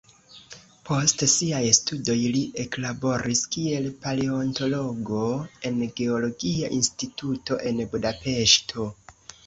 [0.87, 5.23] Post siaj studoj li eklaboris kiel paleontologo
[5.71, 8.93] en geologia instituto en Budapeŝto.